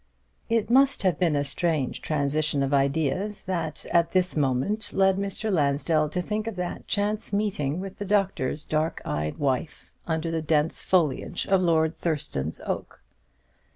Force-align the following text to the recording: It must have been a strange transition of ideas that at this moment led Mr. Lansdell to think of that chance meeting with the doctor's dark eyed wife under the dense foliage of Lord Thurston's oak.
It 0.49 0.71
must 0.71 1.03
have 1.03 1.19
been 1.19 1.35
a 1.35 1.43
strange 1.43 2.01
transition 2.01 2.63
of 2.63 2.73
ideas 2.73 3.43
that 3.43 3.85
at 3.91 4.13
this 4.13 4.35
moment 4.35 4.91
led 4.93 5.17
Mr. 5.17 5.51
Lansdell 5.51 6.09
to 6.09 6.21
think 6.23 6.47
of 6.47 6.55
that 6.55 6.87
chance 6.87 7.31
meeting 7.31 7.79
with 7.79 7.97
the 7.97 8.05
doctor's 8.05 8.65
dark 8.65 9.03
eyed 9.05 9.37
wife 9.37 9.91
under 10.07 10.31
the 10.31 10.41
dense 10.41 10.81
foliage 10.81 11.45
of 11.45 11.61
Lord 11.61 11.99
Thurston's 11.99 12.59
oak. 12.65 13.03